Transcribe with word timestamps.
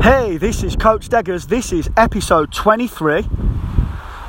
Hey, 0.00 0.36
this 0.36 0.62
is 0.62 0.76
Coach 0.76 1.08
Deggers. 1.08 1.48
This 1.48 1.72
is 1.72 1.90
episode 1.96 2.52
23. 2.52 3.26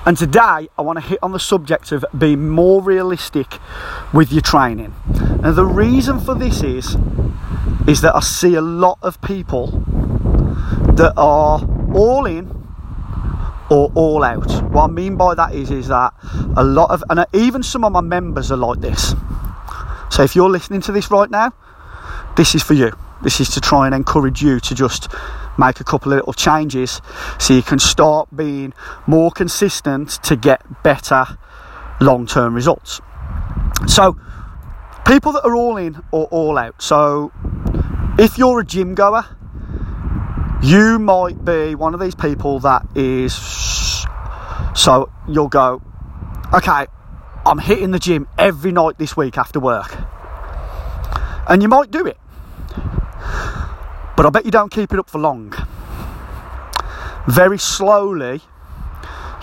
And 0.04 0.18
today 0.18 0.68
I 0.76 0.82
want 0.82 0.98
to 0.98 1.06
hit 1.06 1.20
on 1.22 1.32
the 1.32 1.40
subject 1.40 1.92
of 1.92 2.04
being 2.18 2.50
more 2.50 2.82
realistic 2.82 3.60
with 4.12 4.32
your 4.32 4.42
training. 4.42 4.96
And 5.44 5.56
the 5.56 5.66
reason 5.66 6.20
for 6.20 6.34
this 6.34 6.64
is 6.64 6.98
is 7.88 8.02
that 8.02 8.16
I 8.16 8.20
see 8.22 8.56
a 8.56 8.62
lot 8.62 8.98
of 9.04 9.22
people 9.22 9.68
that 10.96 11.14
are 11.16 11.62
all 11.94 12.26
in 12.26 12.48
or 13.70 13.92
all 13.94 14.24
out. 14.24 14.52
What 14.72 14.86
I 14.86 14.88
mean 14.88 15.18
by 15.18 15.36
that 15.36 15.54
is 15.54 15.70
is 15.70 15.90
that 15.90 16.16
a 16.58 16.64
lot 16.64 16.90
of 16.90 17.04
and 17.12 17.24
even 17.32 17.62
some 17.62 17.84
of 17.84 17.92
my 17.92 18.02
members 18.02 18.52
are 18.52 18.58
like 18.58 18.80
this. 18.80 19.14
So 20.10 20.24
if 20.24 20.36
you're 20.36 20.50
listening 20.50 20.82
to 20.82 20.92
this 20.92 21.12
right 21.12 21.30
now, 21.30 21.54
this 22.36 22.56
is 22.56 22.64
for 22.64 22.74
you. 22.74 22.92
This 23.22 23.40
is 23.40 23.50
to 23.50 23.62
try 23.62 23.86
and 23.86 23.94
encourage 23.94 24.42
you 24.42 24.60
to 24.62 24.76
just 24.76 25.10
make 25.58 25.80
a 25.80 25.84
couple 25.84 26.14
of 26.14 26.18
little 26.18 26.34
changes 26.34 27.02
so 27.38 27.54
you 27.54 27.62
can 27.62 27.80
start 27.80 28.34
being 28.36 28.74
more 29.08 29.32
consistent 29.32 30.10
to 30.24 30.36
get 30.36 30.62
better 30.84 31.26
long 32.00 32.26
term 32.26 32.54
results. 32.54 33.02
So, 33.88 34.18
people 35.06 35.34
that 35.34 35.46
are 35.46 35.56
all 35.56 35.78
in 35.78 36.02
or 36.12 36.26
all 36.26 36.58
out. 36.58 36.82
So, 36.82 37.32
if 38.18 38.38
you're 38.38 38.62
a 38.62 38.66
gym 38.66 38.96
goer, 38.96 39.26
you 40.62 41.00
might 41.00 41.44
be 41.44 41.76
one 41.76 41.94
of 41.94 42.00
these 42.00 42.16
people 42.16 42.60
that 42.60 42.86
is 42.96 43.34
so 44.80 45.12
you'll 45.28 45.50
go, 45.50 45.82
okay, 46.54 46.88
I'm 47.46 47.60
hitting 47.60 47.92
the 47.92 48.00
gym 48.00 48.28
every 48.38 48.72
night 48.72 48.98
this 48.98 49.18
week 49.18 49.38
after 49.38 49.60
work. 49.60 49.94
And 51.50 51.62
you 51.62 51.68
might 51.68 51.92
do 51.92 52.06
it. 52.06 52.18
But 54.20 54.26
I 54.26 54.32
bet 54.32 54.44
you 54.44 54.52
don't 54.52 54.70
keep 54.70 54.92
it 54.92 55.00
up 55.00 55.10
for 55.10 55.18
long. 55.18 55.54
Very 57.26 57.58
slowly, 57.58 58.42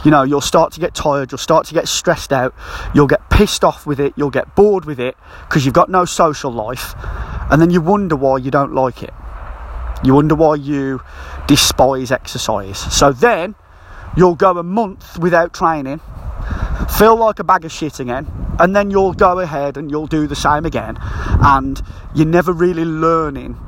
you 0.05 0.11
know, 0.11 0.23
you'll 0.23 0.43
start 0.43 0.75
to 0.75 0.81
get 0.81 0.95
tired, 0.95 1.33
you'll 1.33 1.39
start 1.39 1.65
to 1.69 1.73
get 1.73 1.89
stressed 1.89 2.31
out, 2.31 2.55
you'll 2.95 3.07
get 3.07 3.31
pissed 3.31 3.65
off 3.65 3.87
with 3.87 3.99
it, 3.99 4.13
you'll 4.17 4.29
get 4.29 4.55
bored 4.55 4.85
with 4.85 5.01
it 5.01 5.17
because 5.49 5.65
you've 5.65 5.73
got 5.73 5.89
no 5.89 6.05
social 6.05 6.53
life, 6.53 6.95
and 7.51 7.59
then 7.59 7.71
you 7.71 7.81
wonder 7.81 8.17
why 8.17 8.37
you 8.37 8.51
don't 8.51 8.75
like 8.75 9.03
it. 9.03 9.15
You 10.05 10.13
wonder 10.13 10.35
why 10.35 10.57
you 10.57 11.01
despise 11.47 12.13
exercise. 12.13 12.77
So 12.77 13.13
then 13.13 13.55
you'll 14.15 14.35
go 14.35 14.59
a 14.59 14.63
month 14.63 15.19
without 15.19 15.55
training, 15.55 16.03
feel 16.99 17.17
like 17.17 17.39
a 17.39 17.45
bag 17.45 17.65
of 17.65 17.73
shit 17.73 17.99
again, 17.99 18.31
and 18.59 18.77
then 18.77 18.91
you'll 18.91 19.15
go 19.15 19.39
ahead 19.39 19.79
and 19.79 19.91
you'll 19.91 20.07
do 20.07 20.27
the 20.27 20.37
same 20.37 20.67
again, 20.67 20.99
and 21.01 21.81
you're 22.15 22.27
never 22.27 22.53
really 22.53 22.85
learning 22.85 23.59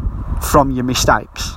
from 0.40 0.70
your 0.70 0.84
mistakes. 0.84 1.56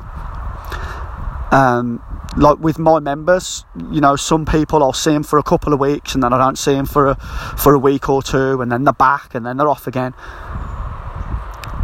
Um, 1.52 2.02
like 2.38 2.60
with 2.60 2.80
my 2.80 3.00
members, 3.00 3.66
you 3.92 4.00
know, 4.00 4.16
some 4.16 4.46
people 4.46 4.84
I'll 4.84 4.94
see 4.94 5.12
them 5.12 5.24
for 5.24 5.38
a 5.38 5.44
couple 5.44 5.74
of 5.74 5.80
weeks 5.80 6.14
and 6.14 6.24
then 6.24 6.34
I 6.34 6.38
don't 6.38 6.58
see 6.58 6.74
them 6.74 6.86
for 6.86 7.08
a, 7.08 7.16
for 7.16 7.74
a 7.74 7.80
week 7.80 8.10
or 8.10 8.24
two 8.24 8.62
and 8.62 8.72
then 8.72 8.84
they're 8.84 8.94
back 8.94 9.36
and 9.36 9.46
then 9.46 9.58
they're 9.58 9.68
off 9.68 9.88
again. 9.88 10.14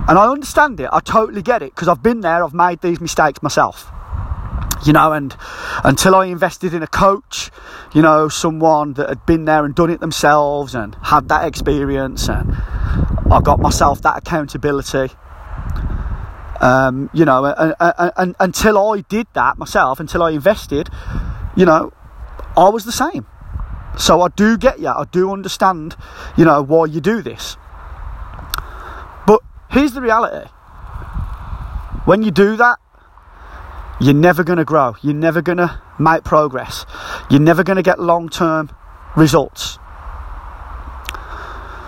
And 0.08 0.18
I 0.18 0.30
understand 0.30 0.80
it, 0.80 0.90
I 0.94 1.02
totally 1.02 1.42
get 1.42 1.62
it 1.62 1.76
because 1.76 1.90
I've 1.90 2.02
been 2.02 2.22
there, 2.22 2.44
I've 2.44 2.54
made 2.54 2.82
these 2.82 3.02
mistakes 3.02 3.44
myself. 3.44 3.92
You 4.86 4.94
know, 4.94 5.12
and 5.12 5.36
until 5.84 6.16
I 6.16 6.28
invested 6.28 6.74
in 6.74 6.82
a 6.82 6.88
coach, 6.88 7.52
you 7.94 8.02
know, 8.02 8.30
someone 8.30 8.94
that 8.94 9.10
had 9.10 9.26
been 9.26 9.44
there 9.46 9.66
and 9.66 9.76
done 9.76 9.90
it 9.90 10.00
themselves 10.00 10.76
and 10.76 10.96
had 11.02 11.28
that 11.30 11.46
experience, 11.46 12.30
and 12.30 12.56
I 13.30 13.42
got 13.44 13.60
myself 13.60 14.02
that 14.04 14.18
accountability 14.18 15.10
um, 16.62 17.10
you 17.14 17.26
know, 17.26 17.46
and, 17.46 17.76
and, 17.80 18.12
and, 18.18 18.36
until 18.40 18.78
I 18.78 19.02
did 19.02 19.28
that 19.34 19.58
myself, 19.58 20.00
until 20.00 20.24
I 20.24 20.32
invested, 20.32 20.90
you 21.56 21.66
know, 21.66 21.94
I 22.56 22.70
was 22.70 22.86
the 22.86 22.92
same. 22.92 23.26
So 23.98 24.22
I 24.22 24.30
do 24.30 24.58
get 24.58 24.80
you. 24.80 24.88
I 24.88 25.06
do 25.12 25.32
understand, 25.32 25.96
you 26.36 26.46
know, 26.46 26.62
why 26.62 26.86
you 26.86 27.02
do 27.02 27.22
this. 27.22 27.58
But 29.26 29.42
here's 29.70 29.94
the 29.94 30.02
reality. 30.02 30.50
When 32.06 32.24
you 32.24 32.32
do 32.32 32.56
that, 32.58 32.78
you're 34.00 34.14
never 34.14 34.44
going 34.44 34.58
to 34.58 34.66
grow. 34.66 34.96
You're 35.02 35.14
never 35.14 35.42
going 35.42 35.58
to 35.58 35.82
make 36.00 36.24
progress. 36.24 36.86
You're 37.30 37.42
never 37.42 37.64
going 37.64 37.78
to 37.78 37.84
get 37.84 38.00
long 38.00 38.30
term 38.30 38.70
results. 39.16 39.80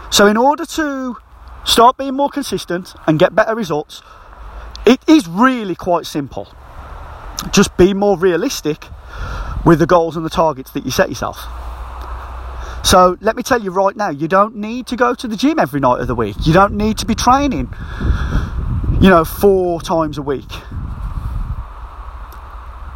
So, 0.10 0.26
in 0.26 0.38
order 0.38 0.66
to 0.66 1.18
start 1.64 1.98
being 1.98 2.16
more 2.16 2.30
consistent 2.30 2.96
and 3.06 3.20
get 3.20 3.36
better 3.36 3.56
results, 3.56 4.02
it 4.90 5.00
is 5.08 5.28
really 5.28 5.76
quite 5.76 6.08
simple. 6.08 6.52
Just 7.52 7.78
be 7.78 7.94
more 7.94 8.18
realistic 8.18 8.86
with 9.64 9.78
the 9.78 9.86
goals 9.86 10.18
and 10.18 10.26
the 10.26 10.32
targets 10.32 10.72
that 10.72 10.84
you 10.84 10.90
set 10.90 11.10
yourself. 11.10 11.38
So 12.84 13.16
let 13.22 13.36
me 13.36 13.44
tell 13.44 13.62
you 13.62 13.70
right 13.70 13.96
now, 13.96 14.10
you 14.10 14.28
don't 14.28 14.56
need 14.56 14.88
to 14.88 14.96
go 14.96 15.14
to 15.14 15.28
the 15.28 15.36
gym 15.36 15.60
every 15.60 15.80
night 15.80 16.02
of 16.02 16.08
the 16.08 16.16
week. 16.16 16.36
You 16.44 16.54
don't 16.54 16.74
need 16.74 16.98
to 16.98 17.06
be 17.06 17.14
training, 17.14 17.72
you 19.00 19.10
know, 19.10 19.24
four 19.24 19.80
times 19.80 20.18
a 20.18 20.24
week. 20.24 20.52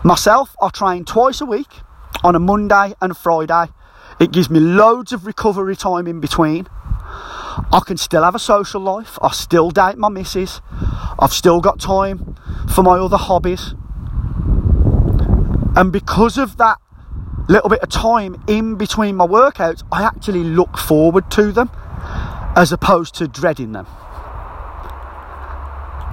Myself, 0.04 0.56
I 0.60 0.70
train 0.70 1.06
twice 1.06 1.42
a 1.42 1.46
week 1.46 1.70
on 2.24 2.36
a 2.36 2.40
Monday 2.40 2.96
and 3.02 3.12
a 3.12 3.16
Friday. 3.16 3.72
It 4.20 4.32
gives 4.32 4.50
me 4.50 4.60
loads 4.60 5.14
of 5.14 5.28
recovery 5.28 5.76
time 5.76 6.08
in 6.08 6.20
between. 6.20 6.68
I 7.72 7.82
can 7.86 7.98
still 7.98 8.24
have 8.24 8.34
a 8.34 8.40
social 8.40 8.82
life. 8.82 9.20
I 9.22 9.32
still 9.32 9.70
date 9.70 9.98
my 9.98 10.10
missus. 10.10 10.60
I've 11.20 11.34
still 11.34 11.62
got 11.62 11.80
time 11.80 12.36
for 12.74 12.84
my 12.84 12.98
other 12.98 13.18
hobbies. 13.18 13.74
And 15.76 15.92
because 15.92 16.38
of 16.38 16.58
that 16.58 16.78
little 17.48 17.70
bit 17.70 17.80
of 17.80 17.90
time 17.90 18.42
in 18.48 18.76
between 18.76 19.16
my 19.16 19.28
workouts, 19.28 19.84
I 19.92 20.04
actually 20.04 20.44
look 20.44 20.78
forward 20.78 21.30
to 21.32 21.52
them 21.52 21.70
as 22.56 22.72
opposed 22.72 23.16
to 23.16 23.28
dreading 23.28 23.72
them. 23.72 23.88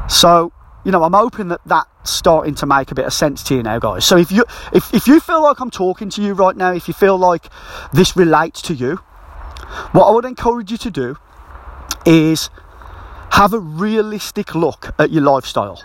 So, 0.09 0.53
you 0.85 0.91
know, 0.91 1.05
I'm 1.05 1.13
hoping 1.13 1.49
that 1.49 1.61
that's 1.67 2.11
starting 2.11 2.55
to 2.57 2.67
make 2.67 2.91
a 2.91 2.95
bit 2.95 3.05
of 3.05 3.13
sense 3.13 3.43
to 3.45 3.55
you 3.55 3.63
now, 3.63 3.79
guys. 3.79 4.05
So 4.05 4.17
if 4.17 4.33
you 4.33 4.45
if, 4.73 4.93
if 4.93 5.07
you 5.07 5.21
feel 5.21 5.43
like 5.43 5.61
I'm 5.61 5.71
talking 5.71 6.11
to 6.11 6.23
you 6.23 6.33
right 6.33 6.57
now, 6.57 6.73
if 6.73 6.89
you 6.89 6.95
feel 6.95 7.17
like 7.17 7.47
this 7.93 8.17
relates 8.17 8.63
to 8.63 8.75
you, 8.75 8.97
what 9.93 10.07
I 10.07 10.11
would 10.11 10.25
encourage 10.25 10.73
you 10.73 10.79
to 10.79 10.91
do 10.91 11.17
is 12.07 12.51
have 13.41 13.55
a 13.55 13.59
realistic 13.59 14.55
look 14.55 14.95
at 14.99 15.11
your 15.11 15.23
lifestyle. 15.23 15.83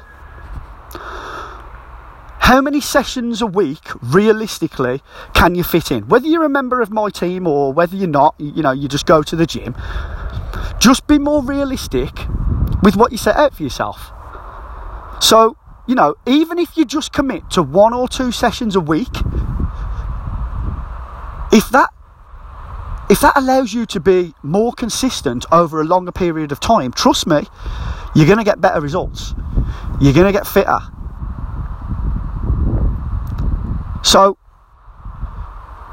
How 2.39 2.59
many 2.59 2.81
sessions 2.81 3.41
a 3.41 3.47
week, 3.47 3.87
realistically, 4.01 5.01
can 5.33 5.55
you 5.55 5.63
fit 5.63 5.89
in? 5.89 6.09
Whether 6.09 6.27
you're 6.27 6.43
a 6.43 6.49
member 6.49 6.81
of 6.81 6.91
my 6.91 7.09
team 7.09 7.47
or 7.47 7.71
whether 7.71 7.95
you're 7.95 8.09
not, 8.09 8.35
you 8.39 8.61
know, 8.61 8.73
you 8.73 8.89
just 8.89 9.05
go 9.05 9.23
to 9.23 9.37
the 9.37 9.45
gym. 9.45 9.73
Just 10.79 11.07
be 11.07 11.17
more 11.17 11.41
realistic 11.41 12.11
with 12.83 12.97
what 12.97 13.13
you 13.13 13.17
set 13.17 13.37
out 13.37 13.55
for 13.55 13.63
yourself. 13.63 14.11
So, 15.21 15.55
you 15.87 15.95
know, 15.95 16.15
even 16.25 16.59
if 16.59 16.75
you 16.75 16.83
just 16.83 17.13
commit 17.13 17.49
to 17.51 17.63
one 17.63 17.93
or 17.93 18.09
two 18.09 18.33
sessions 18.33 18.75
a 18.75 18.81
week, 18.81 19.15
if 21.53 21.69
that 21.69 21.94
if 23.09 23.19
that 23.21 23.33
allows 23.35 23.73
you 23.73 23.85
to 23.85 23.99
be 23.99 24.33
more 24.41 24.73
consistent 24.73 25.45
over 25.51 25.79
a 25.79 25.83
longer 25.83 26.11
period 26.11 26.51
of 26.51 26.59
time, 26.59 26.91
trust 26.91 27.27
me, 27.27 27.43
you're 28.15 28.25
going 28.25 28.39
to 28.39 28.43
get 28.43 28.59
better 28.59 28.81
results. 28.81 29.33
You're 30.01 30.13
going 30.13 30.25
to 30.25 30.31
get 30.31 30.47
fitter. 30.47 30.79
So, 34.03 34.37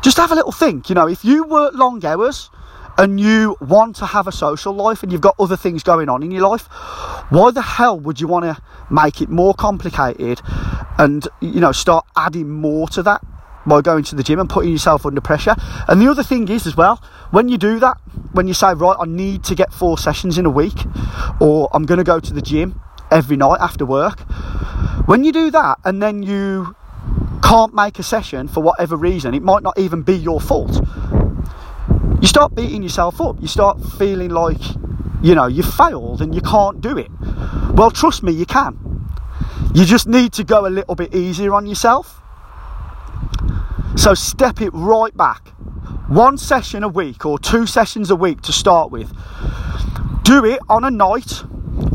just 0.03 0.17
have 0.17 0.33
a 0.33 0.35
little 0.35 0.53
think. 0.53 0.89
You 0.89 0.95
know, 0.95 1.09
if 1.09 1.25
you 1.25 1.45
work 1.45 1.75
long 1.75 2.05
hours 2.05 2.51
and 2.97 3.21
you 3.21 3.57
want 3.61 3.97
to 3.97 4.07
have 4.07 4.27
a 4.27 4.33
social 4.33 4.73
life 4.73 5.03
and 5.03 5.13
you've 5.13 5.21
got 5.21 5.35
other 5.39 5.57
things 5.57 5.83
going 5.83 6.09
on 6.09 6.23
in 6.23 6.31
your 6.31 6.49
life, 6.49 6.67
why 7.31 7.51
the 7.51 7.63
hell 7.63 7.99
would 7.99 8.21
you 8.21 8.27
want 8.27 8.45
to 8.45 8.63
make 8.91 9.21
it 9.21 9.29
more 9.29 9.55
complicated 9.55 10.41
and, 10.99 11.29
you 11.41 11.61
know, 11.61 11.73
start 11.73 12.07
adding 12.17 12.49
more 12.49 12.89
to 12.89 13.03
that? 13.03 13.23
By 13.67 13.81
going 13.81 14.05
to 14.05 14.15
the 14.15 14.23
gym 14.23 14.41
and 14.41 14.49
putting 14.49 14.73
yourself 14.73 15.07
under 15.07 15.21
pressure. 15.21 15.55
And 15.89 16.01
the 16.01 16.11
other 16.11 16.23
thing 16.23 16.49
is, 16.49 16.67
as 16.67 16.77
well, 16.77 17.03
when 17.31 17.49
you 17.49 17.59
do 17.59 17.79
that, 17.81 17.99
when 18.33 18.49
you 18.49 18.55
say, 18.55 18.75
right, 18.75 18.97
I 18.99 19.05
need 19.07 19.45
to 19.45 19.55
get 19.55 19.73
four 19.73 19.99
sessions 19.99 20.39
in 20.39 20.47
a 20.47 20.51
week, 20.51 20.85
or 21.41 21.69
I'm 21.73 21.85
going 21.85 21.99
to 21.99 22.05
go 22.05 22.21
to 22.21 22.33
the 22.33 22.43
gym 22.43 22.81
every 23.11 23.37
night 23.37 23.61
after 23.61 23.85
work, 23.85 24.21
when 25.07 25.25
you 25.25 25.33
do 25.33 25.51
that 25.51 25.79
and 25.85 26.03
then 26.03 26.23
you 26.23 26.75
can't 27.43 27.75
make 27.75 27.99
a 27.99 28.03
session 28.03 28.49
for 28.49 28.63
whatever 28.63 28.97
reason, 28.97 29.35
it 29.35 29.43
might 29.43 29.63
not 29.63 29.79
even 29.79 30.03
be 30.03 30.15
your 30.15 30.41
fault. 30.41 30.81
You 32.21 32.29
start 32.29 32.55
beating 32.55 32.85
yourself 32.85 33.21
up. 33.21 33.37
You 33.41 33.49
start 33.49 33.83
feeling 33.99 34.31
like, 34.31 34.61
you 35.23 35.35
know, 35.35 35.49
you 35.49 35.65
failed 35.65 36.23
and 36.23 36.33
you 36.33 36.41
can't 36.41 36.81
do 36.81 36.97
it. 36.97 37.11
Well, 37.75 37.91
trust 37.91 38.23
me, 38.23 38.33
you 38.33 38.47
can. 38.47 38.79
You 39.75 39.85
just 39.85 40.07
need 40.07 40.33
to 40.35 40.45
go 40.45 40.67
a 40.67 40.71
little 40.71 40.95
bit 40.95 41.15
easier 41.15 41.53
on 41.53 41.67
yourself 41.67 42.22
so 43.97 44.15
step 44.15 44.61
it 44.61 44.71
right 44.73 45.17
back. 45.17 45.49
One 46.09 46.39
session 46.39 46.83
a 46.83 46.89
week 46.89 47.25
or 47.27 47.39
two 47.39 47.67
sessions 47.67 48.11
a 48.11 48.17
week 48.17 48.41
to 48.43 48.53
start 48.53 48.91
with. 48.91 49.13
Do 50.25 50.45
it 50.45 50.61
on 50.69 50.85
a 50.85 50.91
night 50.91 51.43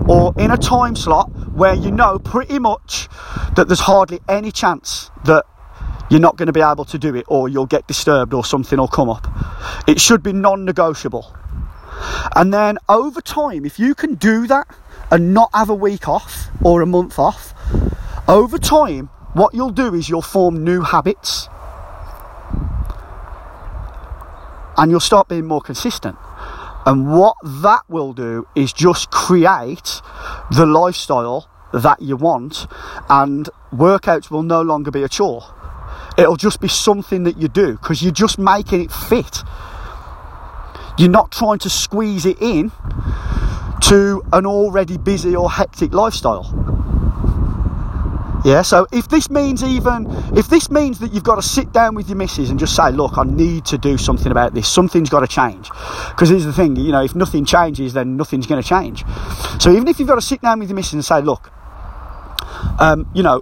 or 0.07 0.33
in 0.37 0.51
a 0.51 0.57
time 0.57 0.95
slot 0.95 1.29
where 1.51 1.73
you 1.73 1.91
know 1.91 2.19
pretty 2.19 2.59
much 2.59 3.09
that 3.55 3.67
there's 3.67 3.79
hardly 3.79 4.19
any 4.29 4.51
chance 4.51 5.11
that 5.25 5.45
you're 6.09 6.19
not 6.19 6.37
going 6.37 6.47
to 6.47 6.53
be 6.53 6.61
able 6.61 6.85
to 6.85 6.97
do 6.97 7.15
it 7.15 7.25
or 7.27 7.49
you'll 7.49 7.65
get 7.65 7.87
disturbed 7.87 8.33
or 8.33 8.45
something 8.45 8.79
will 8.79 8.87
come 8.87 9.09
up. 9.09 9.27
It 9.87 9.99
should 9.99 10.23
be 10.23 10.33
non 10.33 10.65
negotiable. 10.65 11.35
And 12.35 12.53
then 12.53 12.77
over 12.87 13.21
time, 13.21 13.65
if 13.65 13.79
you 13.79 13.95
can 13.95 14.15
do 14.15 14.47
that 14.47 14.67
and 15.11 15.33
not 15.33 15.49
have 15.53 15.69
a 15.69 15.75
week 15.75 16.07
off 16.07 16.49
or 16.63 16.81
a 16.81 16.85
month 16.85 17.17
off, 17.17 17.53
over 18.27 18.57
time, 18.57 19.07
what 19.33 19.53
you'll 19.53 19.71
do 19.71 19.93
is 19.93 20.09
you'll 20.09 20.21
form 20.21 20.63
new 20.63 20.81
habits 20.81 21.49
and 24.77 24.91
you'll 24.91 24.99
start 24.99 25.27
being 25.27 25.45
more 25.45 25.61
consistent. 25.61 26.17
And 26.85 27.11
what 27.11 27.35
that 27.43 27.81
will 27.89 28.13
do 28.13 28.47
is 28.55 28.71
just 28.71 29.11
create 29.11 30.01
the 30.51 30.65
lifestyle 30.65 31.49
that 31.73 32.01
you 32.01 32.15
want, 32.15 32.67
and 33.09 33.49
workouts 33.73 34.31
will 34.31 34.43
no 34.43 34.61
longer 34.61 34.91
be 34.91 35.03
a 35.03 35.09
chore. 35.09 35.43
It'll 36.17 36.37
just 36.37 36.61
be 36.61 36.67
something 36.67 37.23
that 37.23 37.37
you 37.37 37.47
do 37.47 37.73
because 37.73 38.01
you're 38.01 38.11
just 38.11 38.39
making 38.39 38.85
it 38.85 38.91
fit. 38.91 39.39
You're 40.97 41.09
not 41.09 41.31
trying 41.31 41.59
to 41.59 41.69
squeeze 41.69 42.25
it 42.25 42.41
in 42.41 42.71
to 43.81 44.23
an 44.33 44.45
already 44.45 44.97
busy 44.97 45.35
or 45.35 45.51
hectic 45.51 45.93
lifestyle. 45.93 46.76
Yeah, 48.47 48.61
so 48.61 48.87
if 48.93 49.09
this 49.09 49.29
means 49.29 49.61
even 49.61 50.07
if 50.33 50.47
this 50.47 50.71
means 50.71 50.99
that 50.99 51.11
you've 51.11 51.25
got 51.25 51.35
to 51.35 51.41
sit 51.41 51.73
down 51.73 51.95
with 51.95 52.07
your 52.07 52.15
missus 52.15 52.49
and 52.49 52.57
just 52.57 52.77
say, 52.77 52.91
look, 52.91 53.17
I 53.17 53.25
need 53.25 53.65
to 53.65 53.77
do 53.77 53.97
something 53.97 54.31
about 54.31 54.53
this. 54.53 54.69
Something's 54.69 55.09
got 55.09 55.19
to 55.19 55.27
change. 55.27 55.69
Because 56.11 56.29
here's 56.29 56.45
the 56.45 56.53
thing, 56.53 56.77
you 56.77 56.93
know, 56.93 57.03
if 57.03 57.13
nothing 57.13 57.43
changes, 57.43 57.91
then 57.91 58.15
nothing's 58.15 58.47
going 58.47 58.61
to 58.61 58.67
change. 58.67 59.03
So 59.59 59.69
even 59.73 59.89
if 59.89 59.99
you've 59.99 60.07
got 60.07 60.15
to 60.15 60.21
sit 60.21 60.41
down 60.41 60.59
with 60.59 60.69
your 60.69 60.77
missus 60.77 60.93
and 60.93 61.03
say, 61.03 61.19
look, 61.19 61.51
um, 62.79 63.11
you 63.13 63.21
know, 63.21 63.41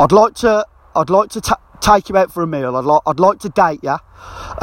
I'd 0.00 0.12
like 0.12 0.32
to, 0.36 0.66
I'd 0.96 1.10
like 1.10 1.28
to 1.32 1.42
ta- 1.42 1.60
take 1.82 2.08
you 2.08 2.16
out 2.16 2.32
for 2.32 2.42
a 2.42 2.46
meal. 2.46 2.74
I'd 2.74 2.86
like, 2.86 3.02
I'd 3.06 3.20
like 3.20 3.38
to 3.40 3.50
date 3.50 3.80
you. 3.82 3.98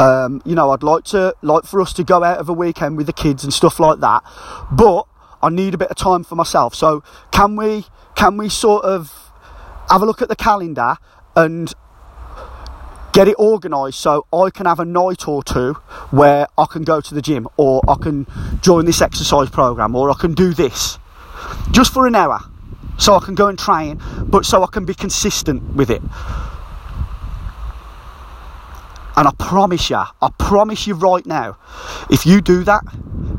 Um, 0.04 0.42
you 0.46 0.56
know, 0.56 0.72
I'd 0.72 0.82
like 0.82 1.04
to, 1.06 1.36
like 1.44 1.66
for 1.66 1.80
us 1.80 1.94
to 1.94 2.04
go 2.04 2.24
out 2.24 2.40
of 2.40 2.50
a 2.50 2.54
weekend 2.54 2.98
with 2.98 3.06
the 3.06 3.14
kids 3.14 3.44
and 3.44 3.54
stuff 3.54 3.80
like 3.80 4.00
that. 4.00 4.24
But 4.72 5.04
I 5.44 5.50
need 5.50 5.76
a 5.76 5.78
bit 5.78 5.92
of 5.92 5.96
time 5.96 6.24
for 6.24 6.34
myself. 6.34 6.74
So 6.74 7.04
can 7.30 7.56
we 7.56 7.86
can 8.20 8.36
we 8.36 8.50
sort 8.50 8.84
of 8.84 9.32
have 9.90 10.02
a 10.02 10.06
look 10.06 10.22
at 10.22 10.28
the 10.28 10.36
calendar 10.36 10.98
and 11.38 11.74
get 13.14 13.30
it 13.30 13.36
organised 13.38 13.98
so 13.98 14.28
I 14.34 14.50
can 14.50 14.66
have 14.66 14.82
a 14.82 14.84
night 14.84 15.26
or 15.26 15.42
two 15.42 15.76
where 16.12 16.46
I 16.58 16.66
can 16.66 16.84
go 16.84 17.00
to 17.00 17.16
the 17.16 17.22
gym 17.22 17.48
or 17.56 17.82
I 17.88 17.96
can 17.96 18.28
join 18.60 18.84
this 18.84 19.02
exercise 19.02 19.50
program 19.50 19.96
or 19.96 20.12
I 20.12 20.16
can 20.16 20.34
do 20.34 20.54
this 20.54 21.00
just 21.72 21.94
for 21.94 22.08
an 22.08 22.16
hour 22.16 22.42
so 22.98 23.16
I 23.16 23.24
can 23.24 23.36
go 23.36 23.48
and 23.48 23.58
train 23.58 24.02
but 24.28 24.46
so 24.46 24.64
I 24.64 24.68
can 24.68 24.84
be 24.84 24.94
consistent 24.94 25.64
with 25.74 25.90
it. 25.90 26.02
And 29.16 29.30
I 29.30 29.32
promise 29.40 29.90
you, 29.90 29.96
I 29.96 30.30
promise 30.38 30.88
you 30.88 30.96
right 30.96 31.26
now, 31.26 31.58
if 32.12 32.26
you 32.26 32.42
do 32.42 32.66
that, 32.66 32.84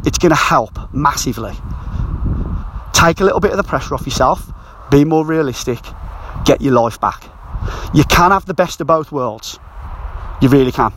it's 0.07 0.17
going 0.17 0.31
to 0.31 0.37
help 0.37 0.95
massively 0.95 1.53
take 2.95 3.21
a 3.21 3.25
little 3.25 3.41
bit 3.41 3.51
of 3.51 3.59
the 3.59 3.63
pressure 3.63 3.95
off 3.95 4.07
yourself, 4.07 4.51
be 4.91 5.05
more 5.05 5.25
realistic, 5.25 5.79
get 6.45 6.61
your 6.61 6.75
life 6.75 7.01
back. 7.01 7.25
You 7.95 8.05
can 8.05 8.31
have 8.31 8.47
the 8.47 8.55
best 8.55 8.81
of 8.81 8.87
both 8.87 9.13
worlds. 9.13 9.59
You 10.41 10.49
really 10.49 10.73
can. 10.73 10.93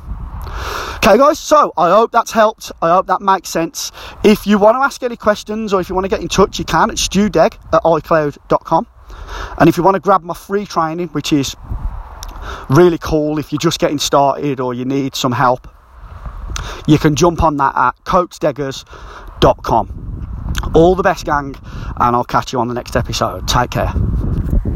Okay, 0.96 1.18
guys, 1.18 1.38
so 1.38 1.74
I 1.76 1.90
hope 1.90 2.12
that's 2.12 2.32
helped. 2.32 2.72
I 2.82 2.90
hope 2.90 3.08
that 3.08 3.22
makes 3.22 3.50
sense. 3.50 3.92
If 4.24 4.48
you 4.48 4.58
want 4.58 4.76
to 4.76 4.80
ask 4.80 5.04
any 5.04 5.18
questions 5.18 5.74
or 5.74 5.82
if 5.82 5.90
you 5.90 5.96
want 5.96 6.06
to 6.06 6.10
get 6.10 6.22
in 6.22 6.30
touch, 6.30 6.60
you 6.60 6.66
can 6.66 6.90
at 6.90 6.96
stewdeg 6.96 7.58
at 7.74 7.84
icloud.com. 7.84 8.88
And 9.60 9.68
if 9.68 9.78
you 9.78 9.84
want 9.84 9.96
to 9.96 10.00
grab 10.00 10.24
my 10.24 10.34
free 10.34 10.66
training, 10.66 11.10
which 11.10 11.34
is 11.34 11.56
really 12.70 12.98
cool 12.98 13.40
if 13.40 13.52
you're 13.52 13.60
just 13.60 13.80
getting 13.80 14.00
started 14.00 14.60
or 14.60 14.74
you 14.74 14.86
need 14.86 15.16
some 15.16 15.34
help, 15.34 15.68
you 16.88 16.98
can 16.98 17.16
jump 17.16 17.44
on 17.44 17.58
that 17.58 17.76
at 17.76 17.96
coachdeggers.com. 18.06 20.13
All 20.74 20.96
the 20.96 21.04
best, 21.04 21.26
gang, 21.26 21.56
and 21.98 22.16
I'll 22.16 22.24
catch 22.24 22.52
you 22.52 22.60
on 22.60 22.68
the 22.68 22.74
next 22.74 22.96
episode. 22.96 23.48
Take 23.48 23.72
care. 23.72 23.94